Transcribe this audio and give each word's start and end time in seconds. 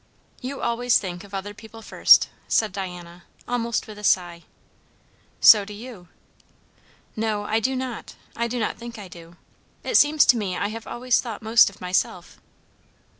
"You 0.41 0.61
always 0.63 0.97
think 0.97 1.23
of 1.23 1.31
other 1.35 1.53
people 1.53 1.83
first!" 1.83 2.27
said 2.47 2.71
Diana, 2.71 3.25
almost 3.47 3.85
with 3.85 3.99
a 3.99 4.03
sigh. 4.03 4.41
"So 5.39 5.63
do 5.63 5.75
you." 5.75 6.07
"No, 7.15 7.43
I 7.43 7.59
do 7.59 7.75
not. 7.75 8.15
I 8.35 8.47
do 8.47 8.57
not 8.57 8.77
think 8.77 8.97
I 8.97 9.07
do. 9.07 9.35
It 9.83 9.97
seems 9.97 10.25
to 10.25 10.37
me 10.37 10.57
I 10.57 10.69
have 10.69 10.87
always 10.87 11.21
thought 11.21 11.43
most 11.43 11.69
of 11.69 11.81
myself." 11.81 12.39